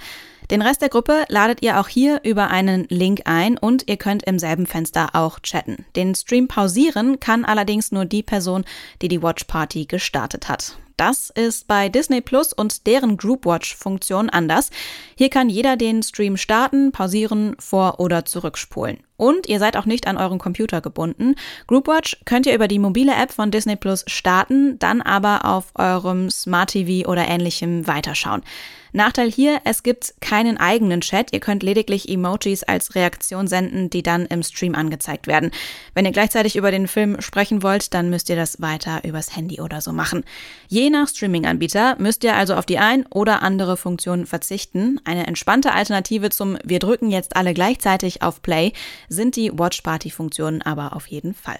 Den 0.50 0.62
Rest 0.62 0.80
der 0.80 0.88
Gruppe 0.88 1.24
ladet 1.28 1.62
ihr 1.62 1.78
auch 1.78 1.88
hier 1.88 2.20
über 2.24 2.48
einen 2.48 2.86
Link 2.88 3.22
ein 3.26 3.58
und 3.58 3.86
ihr 3.86 3.98
könnt 3.98 4.22
im 4.22 4.38
selben 4.38 4.66
Fenster 4.66 5.10
auch 5.12 5.40
chatten. 5.40 5.84
Den 5.94 6.14
Stream 6.14 6.48
pausieren 6.48 7.20
kann 7.20 7.44
allerdings 7.44 7.92
nur 7.92 8.06
die 8.06 8.22
Person, 8.22 8.64
die 9.02 9.08
die 9.08 9.22
Watch 9.22 9.44
Party 9.44 9.84
gestartet 9.84 10.48
hat. 10.48 10.78
Das 10.98 11.30
ist 11.30 11.68
bei 11.68 11.88
Disney 11.88 12.20
Plus 12.20 12.52
und 12.52 12.88
deren 12.88 13.16
Group 13.18 13.46
Watch 13.46 13.76
Funktion 13.76 14.30
anders. 14.30 14.70
Hier 15.16 15.28
kann 15.28 15.48
jeder 15.48 15.76
den 15.76 16.02
Stream 16.02 16.36
starten, 16.36 16.90
pausieren, 16.90 17.54
vor- 17.60 18.00
oder 18.00 18.24
zurückspulen. 18.24 18.98
Und 19.16 19.48
ihr 19.48 19.60
seid 19.60 19.76
auch 19.76 19.84
nicht 19.84 20.08
an 20.08 20.16
euren 20.16 20.38
Computer 20.38 20.80
gebunden. 20.80 21.36
Groupwatch 21.68 22.18
könnt 22.24 22.46
ihr 22.46 22.54
über 22.54 22.66
die 22.66 22.80
mobile 22.80 23.14
App 23.14 23.30
von 23.32 23.52
Disney 23.52 23.76
Plus 23.76 24.04
starten, 24.08 24.78
dann 24.80 25.00
aber 25.00 25.44
auf 25.44 25.72
eurem 25.74 26.30
Smart 26.30 26.70
TV 26.70 27.08
oder 27.08 27.28
ähnlichem 27.28 27.86
weiterschauen. 27.86 28.42
Nachteil 28.92 29.30
hier, 29.30 29.60
es 29.64 29.82
gibt 29.82 30.14
keinen 30.20 30.58
eigenen 30.58 31.00
Chat. 31.00 31.32
Ihr 31.32 31.40
könnt 31.40 31.62
lediglich 31.62 32.08
Emojis 32.08 32.62
als 32.62 32.94
Reaktion 32.94 33.46
senden, 33.46 33.90
die 33.90 34.02
dann 34.02 34.26
im 34.26 34.42
Stream 34.42 34.74
angezeigt 34.74 35.26
werden. 35.26 35.50
Wenn 35.94 36.04
ihr 36.04 36.12
gleichzeitig 36.12 36.56
über 36.56 36.70
den 36.70 36.88
Film 36.88 37.20
sprechen 37.20 37.62
wollt, 37.62 37.94
dann 37.94 38.10
müsst 38.10 38.28
ihr 38.28 38.36
das 38.36 38.60
weiter 38.60 39.02
übers 39.04 39.36
Handy 39.36 39.60
oder 39.60 39.80
so 39.80 39.92
machen. 39.92 40.24
Je 40.68 40.90
nach 40.90 41.08
Streaming-Anbieter 41.08 41.96
müsst 41.98 42.24
ihr 42.24 42.36
also 42.36 42.54
auf 42.54 42.66
die 42.66 42.78
ein 42.78 43.06
oder 43.06 43.42
andere 43.42 43.76
Funktion 43.76 44.26
verzichten. 44.26 45.00
Eine 45.04 45.26
entspannte 45.26 45.72
Alternative 45.72 46.30
zum 46.30 46.58
Wir 46.64 46.78
drücken 46.78 47.10
jetzt 47.10 47.36
alle 47.36 47.54
gleichzeitig 47.54 48.22
auf 48.22 48.42
Play 48.42 48.72
sind 49.08 49.36
die 49.36 49.52
Watch 49.56 49.80
Party-Funktionen 49.82 50.62
aber 50.62 50.94
auf 50.94 51.06
jeden 51.06 51.34
Fall. 51.34 51.58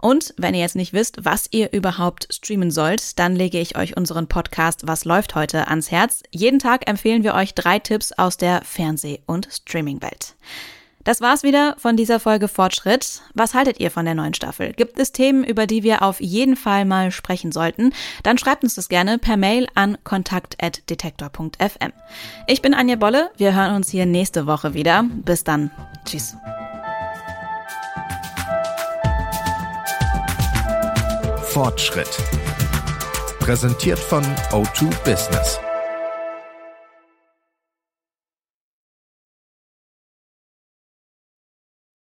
Und 0.00 0.34
wenn 0.36 0.54
ihr 0.54 0.60
jetzt 0.60 0.76
nicht 0.76 0.92
wisst, 0.92 1.24
was 1.24 1.48
ihr 1.50 1.72
überhaupt 1.72 2.28
streamen 2.30 2.70
sollt, 2.70 3.18
dann 3.18 3.34
lege 3.34 3.58
ich 3.58 3.76
euch 3.76 3.96
unseren 3.96 4.28
Podcast 4.28 4.86
Was 4.86 5.04
läuft 5.04 5.34
heute 5.34 5.68
ans 5.68 5.90
Herz. 5.90 6.22
Jeden 6.30 6.58
Tag 6.58 6.88
empfehlen 6.88 7.24
wir 7.24 7.34
euch 7.34 7.54
drei 7.54 7.78
Tipps 7.78 8.12
aus 8.12 8.36
der 8.36 8.62
Fernseh- 8.62 9.20
und 9.26 9.48
Streaming-Welt. 9.50 10.34
Das 11.08 11.22
war's 11.22 11.42
wieder 11.42 11.74
von 11.78 11.96
dieser 11.96 12.20
Folge 12.20 12.48
Fortschritt. 12.48 13.22
Was 13.32 13.54
haltet 13.54 13.80
ihr 13.80 13.90
von 13.90 14.04
der 14.04 14.14
neuen 14.14 14.34
Staffel? 14.34 14.74
Gibt 14.74 14.98
es 14.98 15.10
Themen, 15.10 15.42
über 15.42 15.66
die 15.66 15.82
wir 15.82 16.02
auf 16.02 16.20
jeden 16.20 16.54
Fall 16.54 16.84
mal 16.84 17.10
sprechen 17.12 17.50
sollten? 17.50 17.94
Dann 18.24 18.36
schreibt 18.36 18.62
uns 18.62 18.74
das 18.74 18.90
gerne 18.90 19.16
per 19.16 19.38
Mail 19.38 19.68
an 19.74 19.96
kontakt.detektor.fm. 20.04 21.92
Ich 22.46 22.60
bin 22.60 22.74
Anja 22.74 22.96
Bolle. 22.96 23.30
Wir 23.38 23.54
hören 23.54 23.74
uns 23.74 23.88
hier 23.88 24.04
nächste 24.04 24.46
Woche 24.46 24.74
wieder. 24.74 25.04
Bis 25.24 25.44
dann. 25.44 25.70
Tschüss. 26.04 26.36
Fortschritt. 31.58 32.16
Präsentiert 33.40 33.98
von 33.98 34.22
O2 34.52 34.94
Business. 35.02 35.58